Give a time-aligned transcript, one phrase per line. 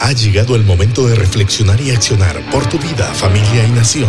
[0.00, 4.08] Ha llegado el momento de reflexionar y accionar por tu vida, familia y nación.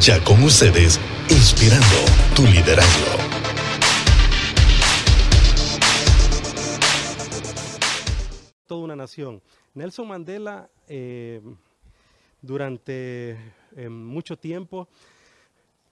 [0.00, 1.86] Ya con ustedes, inspirando
[2.34, 3.18] tu liderazgo.
[8.66, 9.42] Toda una nación.
[9.74, 11.42] Nelson Mandela, eh,
[12.40, 13.36] durante
[13.76, 14.88] eh, mucho tiempo,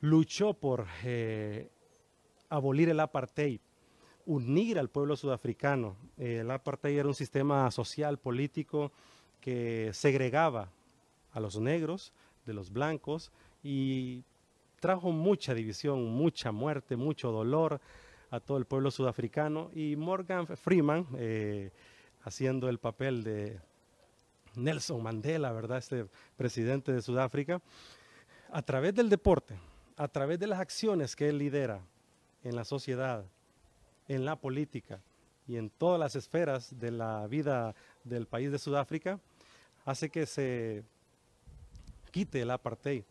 [0.01, 1.69] luchó por eh,
[2.49, 3.61] abolir el apartheid,
[4.25, 5.97] unir al pueblo sudafricano.
[6.17, 8.91] el apartheid era un sistema social, político,
[9.45, 10.71] que segregaba
[11.35, 12.15] a los negros
[12.47, 13.31] de los blancos
[13.63, 14.25] y
[14.81, 17.79] trajo mucha división, mucha muerte, mucho dolor
[18.31, 19.71] a todo el pueblo sudafricano.
[19.75, 21.73] Y Morgan Freeman, eh,
[22.23, 23.61] haciendo el papel de
[24.55, 25.77] Nelson Mandela, ¿verdad?
[25.77, 26.07] Este
[26.39, 27.61] presidente de Sudáfrica,
[28.51, 29.59] a través del deporte,
[29.99, 31.83] a través de las acciones que él lidera
[32.45, 33.27] en la sociedad,
[34.09, 35.03] en la política
[35.47, 39.21] y en todas las esferas de la vida del país de Sudáfrica,
[39.85, 40.85] hace que se
[42.11, 43.05] quite el apartheid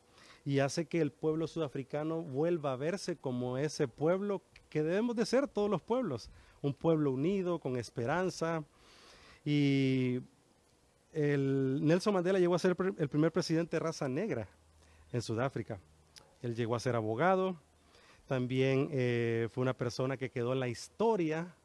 [0.46, 5.26] y hace que el pueblo sudafricano vuelva a verse como ese pueblo que debemos de
[5.26, 6.30] ser todos los pueblos,
[6.62, 8.64] un pueblo unido, con esperanza.
[9.46, 10.20] Y
[11.14, 14.48] Nelson Mandela llegó a ser el primer presidente de raza negra
[15.12, 15.80] en Sudáfrica.
[16.42, 17.56] Él llegó a ser abogado,
[18.28, 21.56] también eh, fue una persona que quedó en la historia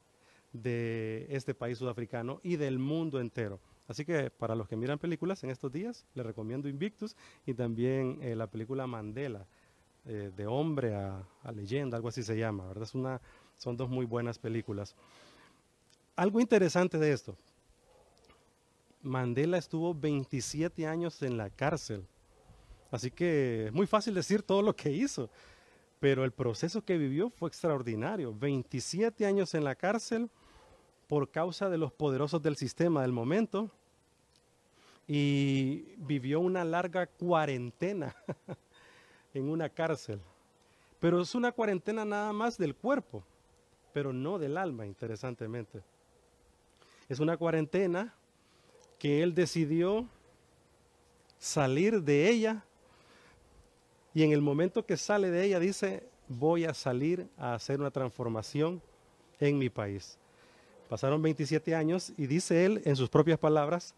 [0.53, 3.61] de este país sudafricano y del mundo entero.
[3.89, 8.19] Así que para los que miran películas en estos días, les recomiendo Invictus y también
[8.23, 9.47] eh, la película Mandela,
[10.05, 12.85] eh, de hombre a, leyenda, algo así se llama, ¿verdad?
[12.85, 13.21] Es una,
[13.57, 14.95] son dos muy buenas películas.
[16.17, 17.37] Algo interesante de esto,
[19.03, 22.07] Mandela estuvo 27 años en la cárcel,
[22.91, 25.31] así que es muy fácil decir todo lo que hizo,
[25.99, 28.35] pero el proceso que vivió fue extraordinario.
[28.35, 30.31] 27 años en la cárcel
[31.09, 33.71] por causa de los poderosos del sistema del momento
[35.09, 38.15] y vivió una larga cuarentena
[39.35, 40.21] en una cárcel.
[41.01, 43.25] Pero es una cuarentena nada más del cuerpo,
[43.93, 45.83] pero no del alma, interesantemente.
[47.09, 48.15] Es una cuarentena
[48.99, 50.07] que él decidió
[51.39, 52.65] salir de ella
[54.13, 57.91] y en el momento que sale de ella dice, voy a salir a hacer una
[57.91, 58.83] transformación
[59.41, 60.19] en mi país.
[60.89, 63.95] Pasaron 27 años y dice él en sus propias palabras,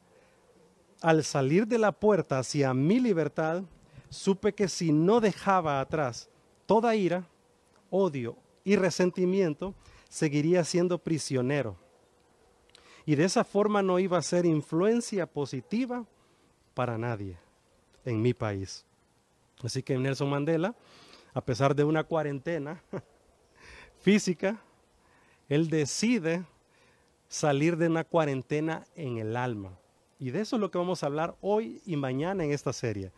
[1.01, 3.63] al salir de la puerta hacia mi libertad,
[4.11, 6.29] supe que si no dejaba atrás
[6.67, 7.27] toda ira,
[7.91, 9.75] odio y resentimiento,
[10.09, 11.77] seguiría siendo prisionero.
[13.07, 16.05] Y de esa forma no iba a ser influencia positiva
[16.75, 17.39] para nadie
[18.05, 18.85] en mi país.
[19.63, 20.75] Así que Nelson Mandela,
[21.33, 22.83] a pesar de una cuarentena
[24.01, 24.61] física,
[25.49, 26.45] él decide
[27.31, 29.79] salir de una cuarentena en el alma.
[30.19, 33.13] Y de eso es lo que vamos a hablar hoy y mañana en esta serie.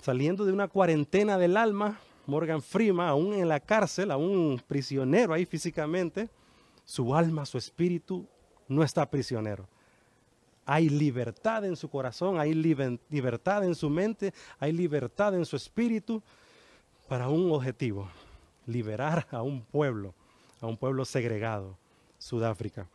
[0.00, 5.44] Saliendo de una cuarentena del alma, Morgan Freeman, aún en la cárcel, aún prisionero ahí
[5.44, 6.30] físicamente,
[6.84, 8.26] su alma, su espíritu
[8.68, 9.66] no está prisionero.
[10.64, 16.22] Hay libertad en su corazón, hay libertad en su mente, hay libertad en su espíritu
[17.08, 18.08] para un objetivo,
[18.66, 20.14] liberar a un pueblo,
[20.60, 21.76] a un pueblo segregado,
[22.18, 22.86] Sudáfrica.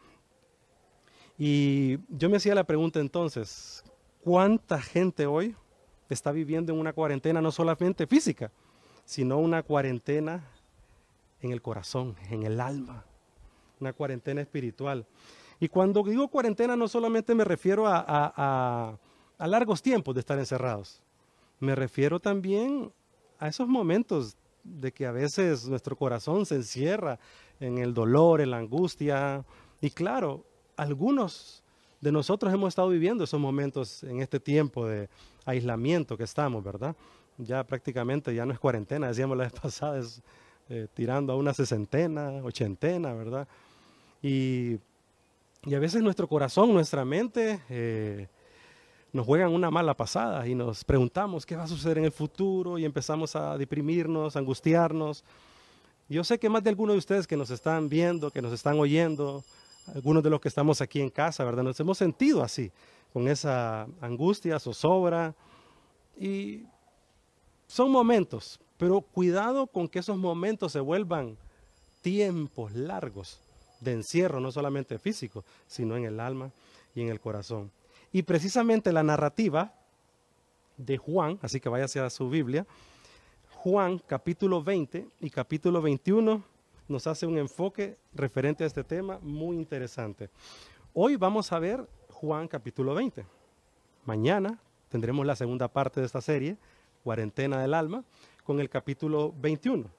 [1.37, 3.83] Y yo me hacía la pregunta entonces,
[4.23, 5.55] ¿cuánta gente hoy
[6.09, 8.51] está viviendo en una cuarentena no solamente física,
[9.03, 10.49] sino una cuarentena
[11.41, 13.05] en el corazón, en el alma,
[13.79, 15.05] una cuarentena espiritual?
[15.59, 18.97] Y cuando digo cuarentena no solamente me refiero a,
[19.39, 21.01] largos tiempos de estar encerrados,
[21.59, 22.91] me refiero también
[23.39, 27.19] a esos momentos de que a veces nuestro corazón se encierra
[27.59, 29.45] en el dolor, en la angustia.
[29.79, 30.43] Y claro,
[30.77, 31.63] algunos
[32.01, 35.09] de nosotros hemos estado viviendo esos momentos en este tiempo de
[35.45, 36.95] aislamiento que estamos, ¿verdad?
[37.37, 40.21] Ya prácticamente ya no es cuarentena, decíamos la vez pasada, es
[40.69, 43.47] eh, tirando a una sesentena, ochentena, ¿verdad?
[44.21, 44.79] Y,
[45.65, 48.27] a veces nuestro corazón, nuestra mente eh,
[49.11, 52.77] nos juegan una mala pasada y nos preguntamos qué va a suceder en el futuro
[52.77, 55.23] y empezamos a deprimirnos, a angustiarnos.
[56.07, 58.79] Yo sé que más de algunos de ustedes que nos están viendo, que nos están
[58.79, 59.43] oyendo,
[59.93, 61.63] algunos de los que estamos aquí en casa, ¿verdad?
[61.63, 62.71] Nos hemos sentido así,
[63.13, 65.35] con esa angustia, zozobra.
[66.17, 66.63] Y
[67.67, 71.37] son momentos, pero cuidado con que esos momentos se vuelvan
[72.01, 73.39] tiempos largos
[73.79, 76.51] de encierro, no solamente físico, sino en el alma
[76.93, 77.71] y en el corazón.
[78.11, 79.73] Y precisamente la narrativa
[80.77, 82.65] de Juan, así que vaya hacia su Biblia,
[83.55, 86.43] Juan capítulo 20 y capítulo 21
[86.87, 90.29] nos hace un enfoque referente a este tema muy interesante.
[90.93, 93.25] Hoy vamos a ver Juan capítulo 20.
[94.05, 94.59] mañana
[94.89, 96.57] tendremos la segunda parte de esta serie,
[97.03, 98.03] Cuarentena del Alma,
[98.43, 99.89] con el capítulo 21.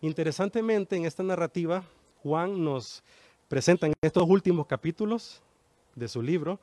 [0.00, 1.84] Interesantemente, en esta narrativa,
[2.22, 3.02] Juan nos
[3.48, 5.42] presenta en estos últimos capítulos
[5.94, 6.58] de su libro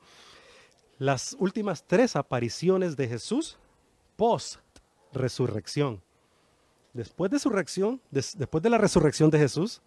[0.98, 3.58] las últimas tres apariciones de Jesús
[4.16, 4.60] post
[5.12, 6.02] resurrección.
[6.92, 9.80] Después de, su reacción, después de la resurrección de Jesús,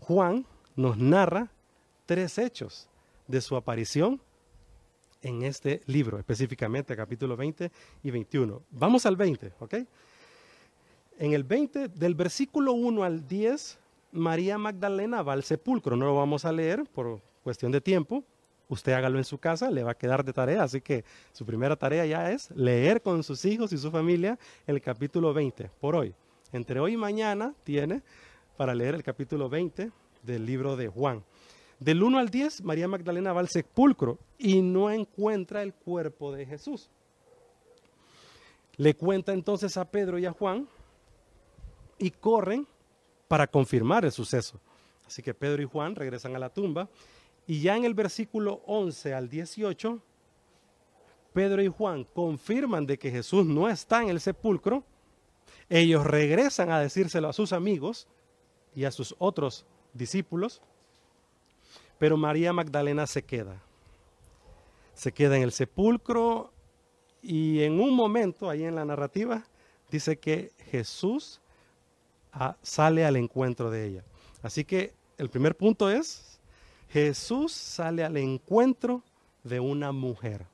[0.00, 1.50] Juan nos narra
[2.04, 2.88] tres hechos
[3.28, 4.20] de su aparición
[5.22, 7.70] en este libro, específicamente capítulo 20
[8.02, 8.62] y 21.
[8.70, 9.74] Vamos al 20, ¿ok?
[11.18, 13.78] En el 20, del versículo 1 al 10,
[14.12, 15.96] María Magdalena va al sepulcro.
[15.96, 18.24] No lo vamos a leer por cuestión de tiempo.
[18.68, 20.62] Usted hágalo en su casa, le va a quedar de tarea.
[20.62, 24.80] Así que su primera tarea ya es leer con sus hijos y su familia el
[24.80, 26.14] capítulo 20 por hoy.
[26.52, 28.02] Entre hoy y mañana tiene
[28.56, 29.90] para leer el capítulo 20
[30.22, 31.22] del libro de Juan.
[31.78, 36.46] Del 1 al 10, María Magdalena va al sepulcro y no encuentra el cuerpo de
[36.46, 36.88] Jesús.
[38.76, 40.66] Le cuenta entonces a Pedro y a Juan
[41.98, 42.66] y corren
[43.28, 44.58] para confirmar el suceso.
[45.06, 46.88] Así que Pedro y Juan regresan a la tumba
[47.46, 50.00] y ya en el versículo 11 al 18,
[51.32, 54.84] Pedro y Juan confirman de que Jesús no está en el sepulcro.
[55.68, 58.08] Ellos regresan a decírselo a sus amigos
[58.74, 60.60] y a sus otros discípulos,
[61.98, 63.60] pero María Magdalena se queda.
[64.94, 66.52] Se queda en el sepulcro
[67.22, 69.44] y en un momento, ahí en la narrativa,
[69.90, 71.40] dice que Jesús
[72.62, 74.04] sale al encuentro de ella.
[74.42, 76.35] Así que el primer punto es,
[76.90, 79.02] Jesús sale al encuentro
[79.42, 80.46] de una mujer.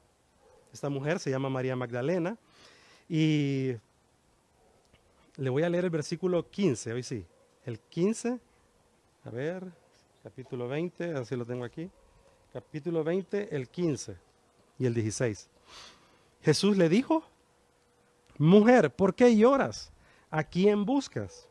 [0.73, 2.37] Esta mujer se llama María Magdalena
[3.09, 3.73] y
[5.37, 7.27] le voy a leer el versículo 15, hoy sí,
[7.65, 8.39] el 15,
[9.25, 9.65] a ver,
[10.23, 11.91] capítulo 20, así lo tengo aquí,
[12.53, 14.17] capítulo 20, el 15
[14.79, 15.49] y el 16.
[16.43, 17.23] Jesús le dijo,
[18.39, 19.93] mujer, ¿por qué lloras?
[20.31, 21.49] ¿A quién buscas?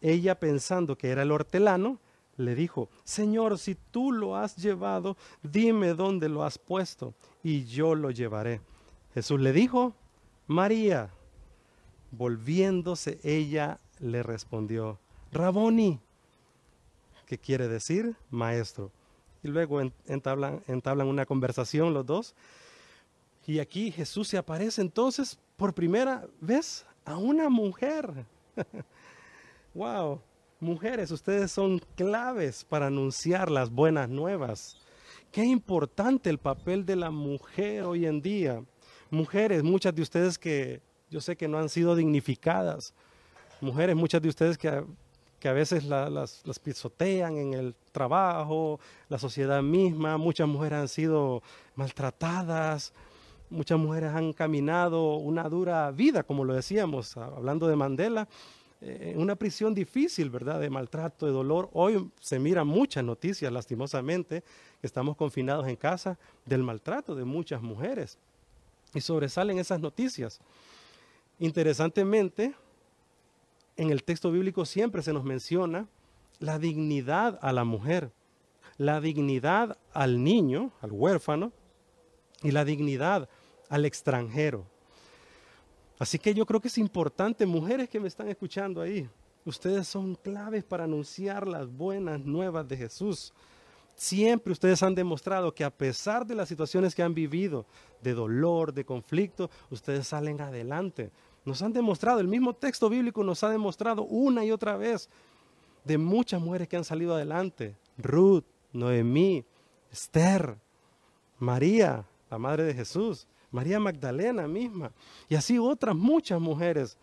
[0.00, 1.98] Ella pensando que era el hortelano,
[2.36, 7.94] le dijo, Señor, si tú lo has llevado, dime dónde lo has puesto y yo
[7.94, 8.60] lo llevaré.
[9.14, 9.94] Jesús le dijo,
[10.46, 11.10] María.
[12.12, 14.98] Volviéndose ella le respondió,
[15.32, 16.00] Raboni,
[17.26, 18.16] ¿qué quiere decir?
[18.30, 18.90] Maestro.
[19.42, 22.34] Y luego entablan, entablan una conversación los dos.
[23.46, 28.26] Y aquí Jesús se aparece entonces por primera vez a una mujer.
[29.74, 30.22] Wow,
[30.66, 34.76] mujeres, ustedes son claves para anunciar las buenas nuevas.
[35.30, 38.62] Qué importante el papel de la mujer hoy en día.
[39.08, 42.92] Mujeres, muchas de ustedes que yo sé que no han sido dignificadas.
[43.60, 50.18] Mujeres, muchas de ustedes que, a veces las pisotean en el trabajo, la sociedad misma.
[50.18, 51.44] Muchas mujeres han sido
[51.76, 52.92] maltratadas.
[53.50, 58.26] Muchas mujeres han caminado una dura vida, como lo decíamos, hablando de Mandela
[58.80, 60.60] eh, una prisión difícil, ¿verdad?
[60.60, 61.70] De maltrato, de dolor.
[61.72, 64.42] Hoy se miran muchas noticias, lastimosamente,
[64.80, 68.18] que estamos confinados en casa, del maltrato de muchas mujeres.
[68.94, 70.40] Y sobresalen esas noticias.
[71.38, 72.54] Interesantemente,
[73.76, 75.86] en el texto bíblico siempre se nos menciona
[76.38, 78.10] la dignidad a la mujer,
[78.78, 81.52] la dignidad al niño, al huérfano,
[82.42, 83.28] y la dignidad
[83.68, 84.66] al extranjero.
[85.98, 89.08] Así que yo creo que es importante, mujeres que me están escuchando ahí,
[89.44, 93.32] ustedes son claves para anunciar las buenas nuevas de Jesús.
[93.94, 97.64] Siempre ustedes han demostrado que a pesar de las situaciones que han vivido,
[98.02, 101.10] de dolor, de conflicto, ustedes salen adelante.
[101.46, 105.08] Nos han demostrado, el mismo texto bíblico nos ha demostrado una y otra vez
[105.84, 107.74] de muchas mujeres que han salido adelante.
[107.96, 109.46] Ruth, Noemí,
[109.90, 110.58] Esther,
[111.38, 113.26] María, la madre de Jesús.
[113.56, 114.92] María Magdalena misma,
[115.30, 116.98] y así otras muchas mujeres.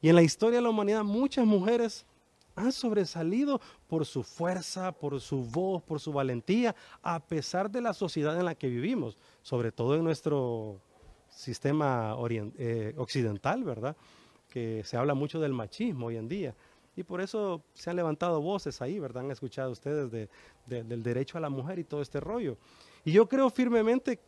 [0.00, 2.06] Y en la historia de la humanidad muchas mujeres
[2.56, 7.92] han sobresalido por su fuerza, por su voz, por su valentía, a pesar de la
[7.92, 10.80] sociedad en la que vivimos, sobre todo en nuestro
[11.28, 13.94] sistema eh, occidental, ¿verdad?
[14.48, 16.54] Que se habla mucho del machismo hoy en día.
[16.96, 19.24] Y por eso se han levantado voces ahí, ¿verdad?
[19.24, 20.10] Han escuchado ustedes
[20.66, 22.56] del derecho a la mujer y todo este rollo.
[23.04, 24.18] Y yo creo firmemente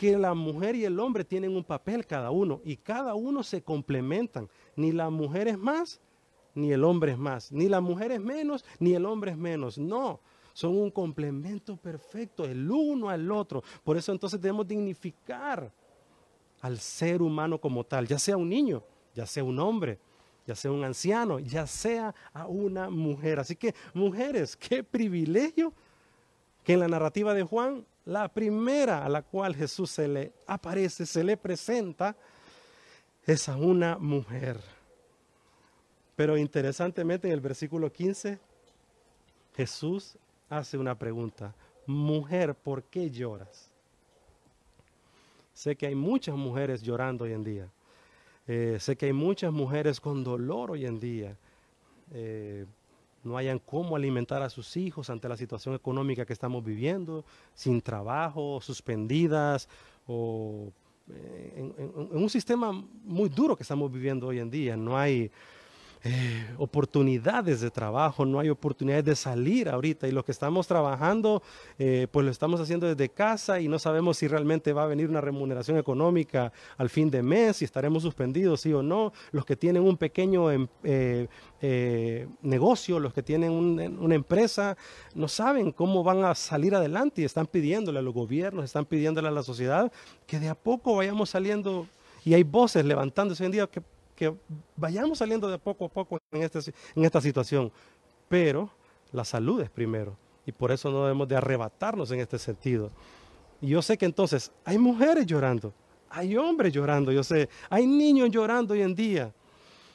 [0.00, 3.62] que la mujer y el hombre tienen un papel cada uno y cada uno se
[3.62, 4.48] complementan.
[4.74, 6.00] Ni la mujer es más,
[6.54, 7.52] ni el hombre es más.
[7.52, 9.76] Ni la mujer es menos, ni el hombre es menos.
[9.76, 10.18] No,
[10.54, 13.62] son un complemento perfecto, el uno al otro.
[13.84, 15.70] Por eso entonces debemos dignificar
[16.62, 18.82] al ser humano como tal, ya sea un niño,
[19.14, 19.98] ya sea un hombre,
[20.46, 23.38] ya sea un anciano, ya sea a una mujer.
[23.38, 25.74] Así que mujeres, qué privilegio
[26.64, 31.06] que en la narrativa de Juan, la primera a la cual Jesús se le aparece,
[31.06, 32.16] se le presenta,
[33.24, 34.60] es a una mujer.
[36.16, 38.36] Pero interesantemente en el versículo 15,
[39.54, 41.54] Jesús hace una pregunta.
[41.86, 43.70] Mujer, ¿por qué lloras?
[45.54, 47.68] Sé que hay muchas mujeres llorando hoy en día.
[48.48, 51.36] Eh, sé que hay muchas mujeres con dolor hoy en día.
[52.12, 52.66] Eh,
[53.22, 57.24] no hayan cómo alimentar a sus hijos ante la situación económica que estamos viviendo,
[57.54, 59.68] sin trabajo, suspendidas
[60.06, 60.72] o
[61.08, 62.72] eh, en, un sistema
[63.04, 64.76] muy duro que estamos viviendo hoy en día.
[64.76, 65.30] No hay
[66.02, 71.42] eh, oportunidades de trabajo, no hay oportunidades de salir ahorita y lo que estamos trabajando,
[71.78, 75.10] eh, pues lo estamos haciendo desde casa y no sabemos si realmente va a venir
[75.10, 79.12] una remuneración económica al fin de mes, si estaremos suspendidos, sí o no.
[79.30, 84.78] Los que tienen un pequeño em, eh, negocio, los que tienen una empresa,
[85.14, 89.28] no saben cómo van a salir adelante y están pidiéndole a los gobiernos, están pidiéndole
[89.28, 89.92] a la sociedad
[90.26, 91.86] que de a poco vayamos saliendo
[92.24, 93.82] y hay voces levantándose hoy en día que
[94.20, 94.34] que
[94.76, 96.58] vayamos saliendo de poco a poco en, este,
[96.94, 97.72] en esta situación.
[98.28, 98.70] Pero
[99.12, 100.14] la salud es primero.
[100.44, 102.90] Y por eso no debemos de arrebatarnos en este sentido.
[103.62, 105.72] Y yo sé que entonces hay mujeres llorando,
[106.10, 109.32] hay hombres llorando, yo sé, hay niños llorando hoy en día.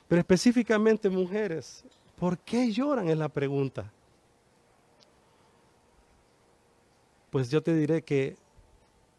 [0.07, 3.07] Pero específicamente mujeres, ¿por qué lloran?
[3.09, 3.93] Es la pregunta.
[7.29, 8.37] Pues yo te diré que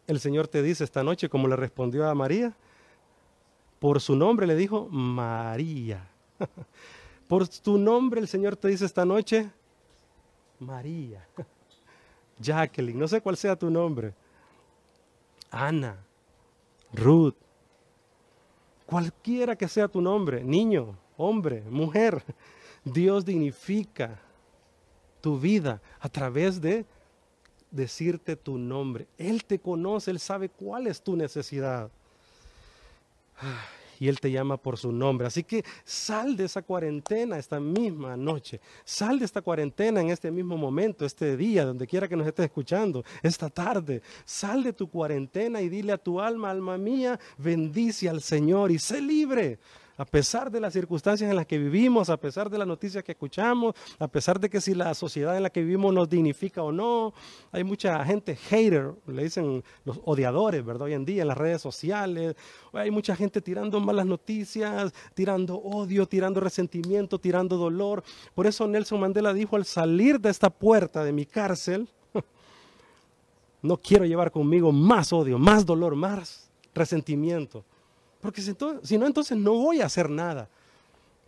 [0.08, 2.56] el Señor te dice esta noche, como le respondió a María,
[3.78, 6.08] por su nombre le dijo María.
[7.28, 9.50] Por tu nombre el Señor te dice esta noche
[10.60, 11.26] María.
[12.38, 14.14] Jacqueline, no sé cuál sea tu nombre.
[15.50, 15.96] Ana,
[16.92, 17.34] Ruth,
[18.84, 22.22] cualquiera que sea tu nombre, niño, hombre, mujer,
[22.84, 24.20] Dios dignifica
[25.20, 26.84] tu vida a través de
[27.70, 29.08] decirte tu nombre.
[29.18, 31.90] Él te conoce, Él sabe cuál es tu necesidad
[33.98, 35.26] y Él te llama por su nombre.
[35.26, 38.60] Así que sal de esa cuarentena esta misma noche.
[38.84, 42.46] Sal de esta cuarentena en este mismo momento, este día, donde quiera que nos estés
[42.46, 44.02] escuchando, esta tarde.
[44.24, 48.78] Sal de tu cuarentena y dile a tu alma, alma mía, bendice al Señor y
[48.78, 49.58] sé libre
[49.96, 53.12] a pesar de las circunstancias en las que vivimos, a pesar de las noticias que
[53.12, 56.70] escuchamos, a pesar de que si la sociedad en la que vivimos nos dignifica o
[56.70, 57.14] no,
[57.50, 60.86] hay mucha gente hater, le dicen los odiadores, ¿verdad?
[60.86, 62.36] Hoy en día en las redes sociales,
[62.72, 68.02] hay mucha gente tirando malas noticias, tirando odio, tirando resentimiento, tirando dolor.
[68.34, 71.88] Por eso Nelson Mandela dijo al salir de esta puerta de mi cárcel,
[73.62, 77.64] no quiero llevar conmigo más odio, más dolor, más resentimiento.
[78.26, 80.48] Porque si, no, entonces no voy a hacer nada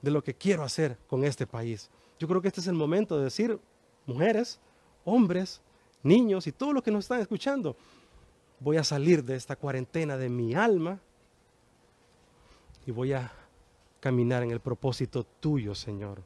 [0.02, 1.88] de lo que quiero hacer con este país.
[2.18, 3.56] Yo creo que este es el momento de decir,
[4.04, 4.58] mujeres,
[5.04, 5.60] hombres,
[6.02, 7.76] niños y todos los que nos están escuchando,
[8.58, 10.98] voy a salir de esta cuarentena de mi alma
[12.84, 13.30] y voy a
[14.00, 16.20] caminar en el propósito tuyo, Señor.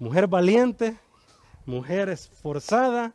[0.00, 0.98] Mujer valiente,
[1.64, 3.14] mujer esforzada,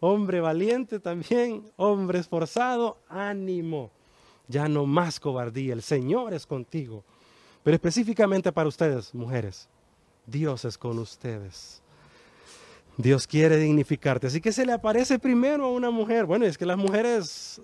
[0.00, 3.90] hombre valiente también, hombre esforzado, ánimo
[4.48, 7.04] ya no más cobardía, el Señor es contigo.
[7.62, 9.68] Pero específicamente para ustedes, mujeres,
[10.26, 11.82] Dios es con ustedes.
[12.96, 14.28] Dios quiere dignificarte.
[14.28, 16.24] Así que se le aparece primero a una mujer.
[16.24, 17.60] Bueno, es que las mujeres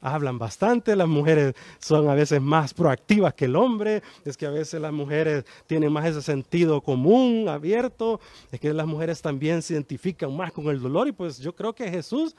[0.00, 4.50] hablan bastante, las mujeres son a veces más proactivas que el hombre, es que a
[4.50, 8.20] veces las mujeres tienen más ese sentido común, abierto,
[8.52, 11.74] es que las mujeres también se identifican más con el dolor y pues yo creo
[11.74, 12.36] que Jesús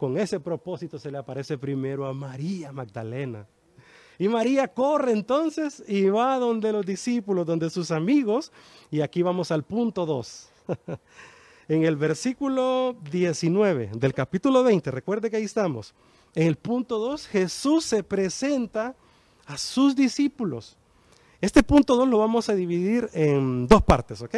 [0.00, 3.46] con ese propósito se le aparece primero a María Magdalena.
[4.18, 8.50] Y María corre entonces y va donde los discípulos, donde sus amigos.
[8.90, 10.48] Y aquí vamos al punto 2.
[11.68, 15.92] en el versículo 19 del capítulo 20, recuerde que ahí estamos.
[16.34, 18.94] En el punto 2, Jesús se presenta
[19.44, 20.78] a sus discípulos.
[21.42, 24.36] Este punto 2 lo vamos a dividir en dos partes, ¿ok?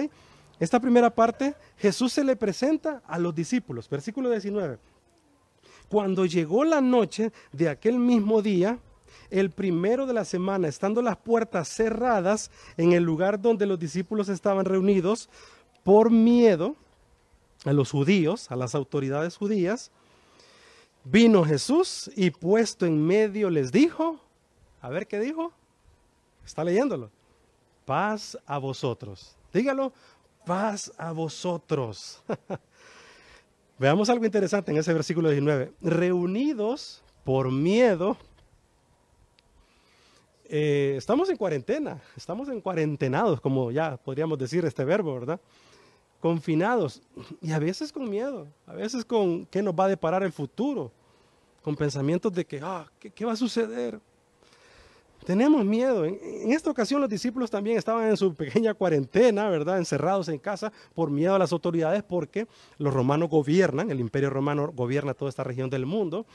[0.59, 3.89] Esta primera parte, Jesús se le presenta a los discípulos.
[3.89, 4.92] Versículo 19.
[5.93, 8.79] Cuando llegó la noche de aquel mismo día,
[9.29, 14.31] el primero de la semana, estando las puertas cerradas en el lugar donde los discípulos
[14.31, 15.29] estaban reunidos,
[15.85, 16.77] por miedo
[17.67, 19.91] a los judíos, a las autoridades judías,
[21.05, 24.19] vino Jesús y puesto en medio les dijo,
[24.81, 25.53] a ver qué dijo,
[26.43, 27.11] está leyéndolo,
[27.85, 29.37] paz a vosotros.
[29.53, 29.93] Dígalo,
[30.47, 32.23] paz a vosotros.
[33.79, 35.73] Veamos algo interesante en ese versículo 19.
[35.81, 38.17] Reunidos por miedo.
[40.45, 45.41] Eh, estamos en cuarentena, estamos en cuarentenados, como ya podríamos decir este verbo, ¿verdad?
[46.23, 47.03] confinados
[47.41, 50.93] y a veces con miedo, a veces con qué nos va a deparar el futuro,
[51.63, 53.99] con pensamientos de que, ah, ¿qué, va a suceder?
[55.25, 56.05] Tenemos miedo.
[56.05, 59.79] En, esta ocasión los discípulos también estaban en su pequeña cuarentena, ¿verdad?
[59.79, 62.47] Encerrados en casa por miedo a las autoridades porque
[62.79, 66.27] los romanos gobiernan, el imperio romano gobierna toda esta región del mundo.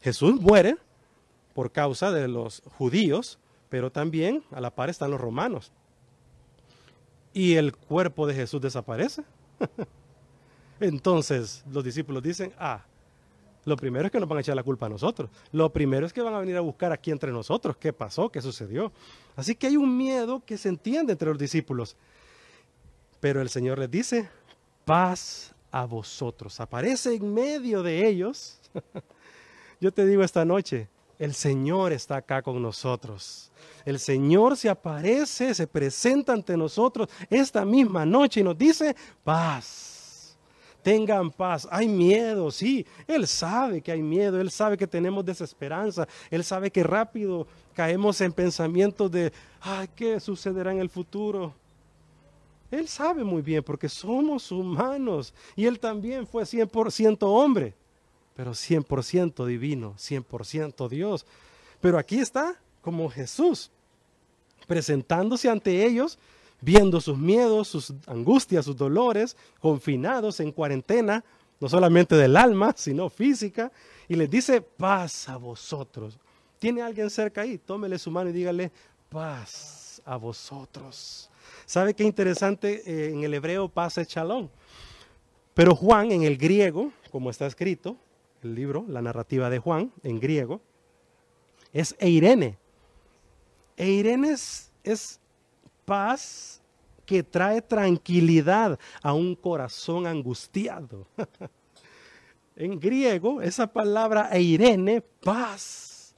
[0.00, 0.76] Jesús muere
[1.54, 5.72] por causa de los judíos, pero también a la par están los romanos
[7.32, 9.22] y el cuerpo de Jesús desaparece.
[10.80, 12.84] Entonces los discípulos dicen, ah,
[13.64, 15.30] lo primero es que nos van a echar la culpa a nosotros.
[15.52, 18.40] Lo primero es que van a venir a buscar aquí entre nosotros qué pasó, qué
[18.40, 18.90] sucedió.
[19.36, 21.96] Así que hay un miedo que se entiende entre los discípulos.
[23.20, 24.30] Pero el Señor les dice,
[24.84, 26.58] paz a vosotros.
[26.58, 28.58] Aparece en medio de ellos.
[29.80, 30.88] Yo te digo esta noche,
[31.18, 33.50] el Señor está acá con nosotros.
[33.84, 39.99] El Señor se aparece, se presenta ante nosotros esta misma noche y nos dice, paz.
[40.82, 41.68] Tengan paz.
[41.70, 42.86] Hay miedo, sí.
[43.06, 48.20] Él sabe que hay miedo, Él sabe que tenemos desesperanza, Él sabe que rápido caemos
[48.20, 51.54] en pensamientos de, ay, ¿qué sucederá en el futuro?
[52.70, 57.74] Él sabe muy bien porque somos humanos y Él también fue 100% hombre
[58.40, 61.26] pero 100% divino, 100% Dios.
[61.78, 63.70] Pero aquí está como Jesús,
[64.66, 66.18] presentándose ante ellos,
[66.60, 71.24] viendo sus miedos, sus angustias, sus dolores, confinados en cuarentena,
[71.60, 73.72] no solamente del alma, sino física,
[74.08, 76.18] y les dice, paz a vosotros.
[76.58, 77.58] ¿Tiene alguien cerca ahí?
[77.58, 78.70] Tómele su mano y dígale,
[79.08, 81.30] paz a vosotros.
[81.64, 82.82] ¿Sabe qué interesante?
[82.84, 84.48] Eh, en el hebreo paz es shalom.
[85.54, 87.96] Pero Juan, en el griego, como está escrito,
[88.42, 90.60] el libro, la narrativa de Juan, en griego,
[91.72, 92.58] es Eirene.
[93.76, 95.20] Eirene es, es
[95.90, 96.62] paz
[97.04, 101.04] que trae tranquilidad a un corazón angustiado.
[102.54, 106.14] en griego, esa palabra Eirene, paz,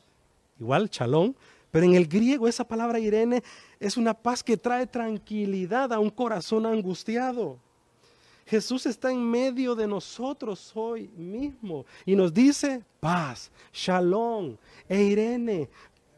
[0.60, 1.34] igual chalón,
[1.70, 3.42] pero en el griego esa palabra Irene
[3.80, 7.58] es una paz que trae tranquilidad a un corazón angustiado.
[8.44, 14.54] Jesús está en medio de nosotros hoy mismo y nos dice paz, shalom,
[14.86, 15.70] eirene,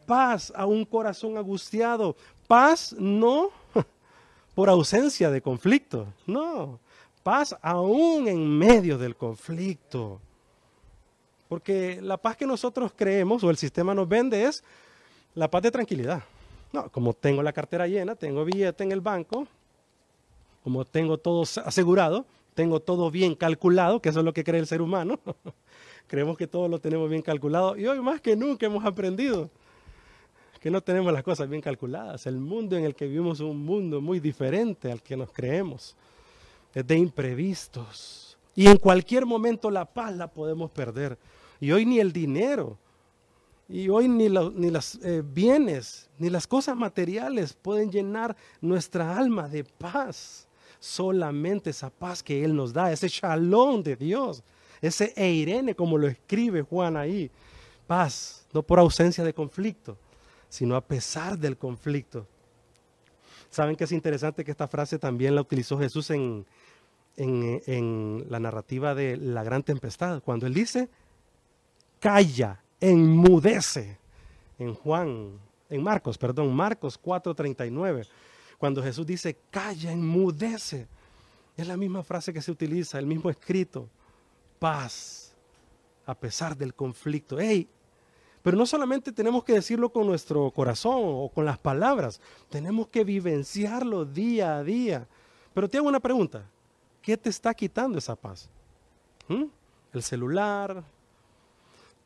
[0.05, 2.17] paz a un corazón angustiado.
[2.47, 3.49] Paz no
[4.55, 6.79] por ausencia de conflicto, no,
[7.23, 10.21] paz aún en medio del conflicto.
[11.49, 14.63] Porque la paz que nosotros creemos o el sistema nos vende es
[15.33, 16.23] la paz de tranquilidad.
[16.71, 19.47] No, como tengo la cartera llena, tengo billete en el banco,
[20.63, 24.67] como tengo todo asegurado, tengo todo bien calculado, que eso es lo que cree el
[24.67, 25.19] ser humano.
[26.07, 29.49] Creemos que todo lo tenemos bien calculado y hoy más que nunca hemos aprendido
[30.65, 32.25] que no tenemos las cosas bien calculadas.
[32.25, 35.95] El mundo en el que vivimos es un mundo muy diferente al que nos creemos.
[36.73, 38.35] Es de imprevistos.
[38.55, 41.19] Y en cualquier momento la paz la podemos perder.
[41.59, 42.79] Y hoy ni el dinero,
[43.69, 49.65] y hoy ni, los eh, bienes, ni las cosas materiales pueden llenar nuestra alma de
[49.65, 50.47] paz
[50.79, 54.41] solamente esa paz que Él nos da, ese shalom de Dios,
[54.81, 57.29] ese eirene como lo escribe Juan ahí.
[57.85, 59.95] Paz, no por ausencia de conflicto,
[60.49, 62.27] sino a pesar del conflicto.
[63.49, 66.45] ¿Saben que es interesante que esta frase también la utilizó Jesús en,
[67.15, 70.21] en, en la narrativa de la gran tempestad?
[70.23, 70.89] Cuando Él dice,
[71.99, 73.97] calla, enmudece.
[74.57, 78.07] En Juan, en Marcos, perdón, Marcos 4:39
[78.57, 80.87] cuando Jesús dice, calla, enmudece.
[81.57, 83.89] Es la misma frase que se utiliza, el mismo escrito.
[84.59, 85.33] Paz,
[86.05, 87.39] a pesar del conflicto.
[87.39, 87.67] Hey,
[88.45, 93.03] pero no solamente tenemos que decirlo con nuestro corazón o con las palabras, tenemos que
[93.03, 95.07] vivenciarlo día a día.
[95.51, 96.45] Pero te hago una pregunta,
[97.01, 98.47] ¿qué te está quitando esa paz?
[99.27, 99.45] ¿Mm?
[99.93, 100.83] ¿El celular?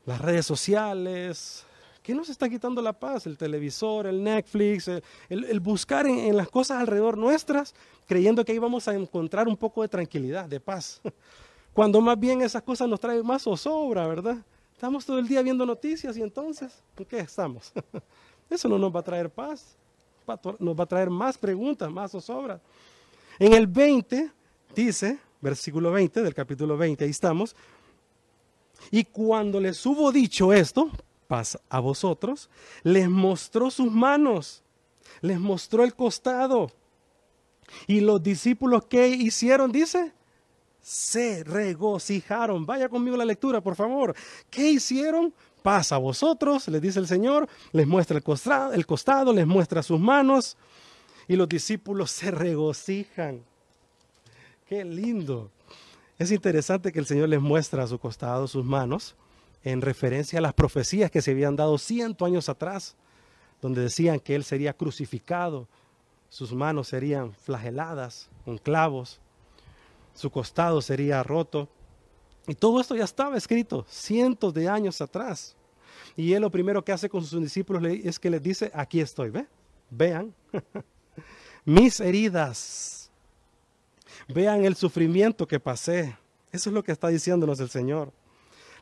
[0.06, 1.66] ¿Las redes sociales?
[2.02, 3.26] ¿Qué nos está quitando la paz?
[3.26, 4.88] El televisor, el Netflix,
[5.28, 7.74] el, buscar en, las cosas alrededor nuestras,
[8.06, 11.02] creyendo que ahí vamos a encontrar un poco de tranquilidad, de paz.
[11.74, 14.38] Cuando más bien esas cosas nos traen más zozobra, ¿verdad?
[14.80, 17.70] Estamos todo el día viendo noticias y entonces, ¿en qué estamos?
[18.48, 19.76] Eso no nos va a traer paz,
[20.58, 22.58] nos va a traer más preguntas, más zozobra.
[23.38, 24.30] En el 20
[24.74, 27.54] dice, versículo 20 del capítulo 20, ahí estamos,
[28.90, 30.90] y cuando les hubo dicho esto,
[31.28, 32.48] paz a vosotros,
[32.82, 34.62] les mostró sus manos,
[35.20, 36.72] les mostró el costado.
[37.86, 40.14] Y los discípulos que hicieron, dice,
[40.80, 42.64] se regocijaron.
[42.66, 44.14] Vaya conmigo la lectura, por favor.
[44.48, 45.32] ¿Qué hicieron?
[45.62, 49.82] Paz a vosotros, les dice el Señor, les muestra el costado, el costado, les muestra
[49.82, 50.56] sus manos
[51.28, 53.44] y los discípulos se regocijan.
[54.66, 55.50] Qué lindo.
[56.18, 59.16] Es interesante que el Señor les muestra a su costado sus manos
[59.62, 62.96] en referencia a las profecías que se habían dado ciento años atrás,
[63.60, 65.68] donde decían que Él sería crucificado,
[66.30, 69.20] sus manos serían flageladas con clavos,
[70.20, 71.66] su costado sería roto.
[72.46, 75.56] Y todo esto ya estaba escrito cientos de años atrás.
[76.14, 79.30] Y Él lo primero que hace con sus discípulos es que les dice, aquí estoy,
[79.30, 79.46] ¿ve?
[79.88, 80.34] Vean
[81.64, 83.10] mis heridas.
[84.28, 86.14] Vean el sufrimiento que pasé.
[86.52, 88.12] Eso es lo que está diciéndonos el Señor.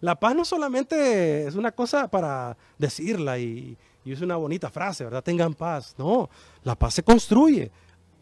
[0.00, 5.22] La paz no solamente es una cosa para decirla y, es una bonita frase, ¿verdad?
[5.22, 5.94] Tengan paz.
[5.98, 6.30] No,
[6.64, 7.70] la paz se construye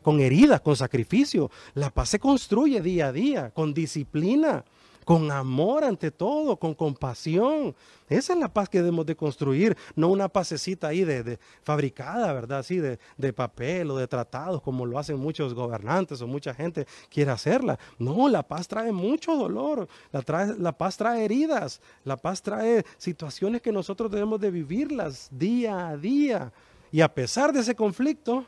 [0.06, 1.50] con heridas, con sacrificio.
[1.74, 4.64] La paz se construye día a día, con disciplina,
[5.04, 7.74] con amor ante todo, con compasión.
[8.08, 12.60] Esa es la paz que debemos de construir, no una pacecita ahí de, fabricada, ¿verdad?
[12.60, 17.32] Así de, papel o de tratados, como lo hacen muchos gobernantes o mucha gente quiere
[17.32, 17.76] hacerla.
[17.98, 23.60] No, la paz trae mucho dolor, la, la paz trae heridas, la paz trae situaciones
[23.60, 26.52] que nosotros debemos de vivirlas día a día.
[26.92, 28.46] Y a pesar de ese conflicto,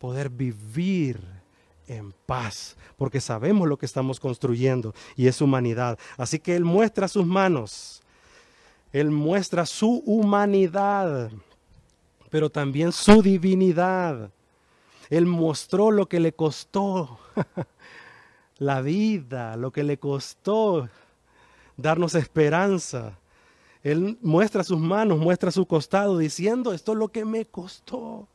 [0.00, 1.20] poder vivir
[1.86, 5.98] en paz, porque sabemos lo que estamos construyendo y es humanidad.
[6.16, 8.02] Así que Él muestra sus manos,
[8.92, 11.30] Él muestra su humanidad,
[12.30, 14.30] pero también su divinidad.
[15.10, 17.18] Él mostró lo que le costó
[18.58, 20.88] la vida, lo que le costó
[21.76, 23.18] darnos esperanza.
[23.82, 28.28] Él muestra sus manos, muestra su costado, diciendo, esto es lo que me costó.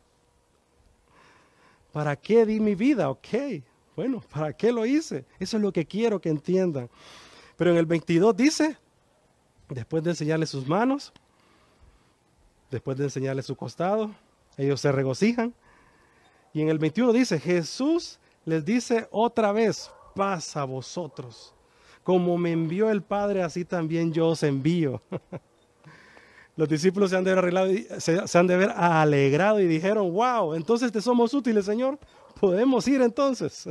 [1.95, 3.09] ¿Para qué di mi vida?
[3.09, 3.63] Ok,
[3.95, 5.23] bueno, ¿para qué lo hice?
[5.39, 6.89] Eso es lo que quiero que entiendan.
[7.55, 8.77] Pero en el 22 dice,
[9.69, 11.13] después de enseñarle sus manos,
[12.69, 14.11] después de enseñarle su costado,
[14.57, 15.53] ellos se regocijan.
[16.51, 21.55] Y en el 21 dice, Jesús les dice otra vez, paz a vosotros.
[22.03, 25.01] Como me envió el Padre, así también yo os envío.
[26.55, 27.69] Los discípulos se han de haber, arreglado,
[28.53, 31.99] haber alegrado y dijeron, wow, entonces te somos útiles, Señor.
[32.39, 33.67] Podemos ir entonces.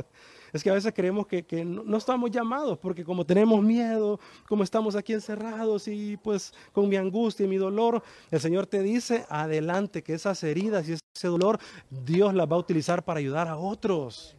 [0.53, 4.95] Es que a veces creemos que, no, estamos llamados porque como tenemos miedo, como estamos
[4.95, 10.01] aquí encerrados y pues con mi angustia y mi dolor, el Señor te dice, adelante,
[10.01, 14.37] que esas heridas y ese dolor Dios las va a utilizar para ayudar a otros.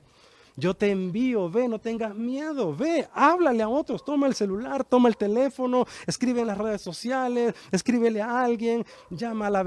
[0.56, 5.08] Yo te envío, ve, no tengas miedo, ve, háblale a otros, toma el celular, toma
[5.10, 9.66] el teléfono, escribe en las redes sociales, escríbele a alguien, llama a la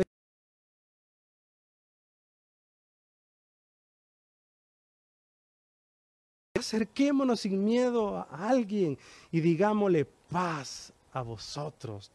[6.57, 8.97] Acerquémonos sin miedo a alguien
[9.31, 12.11] y digámosle paz a vosotros.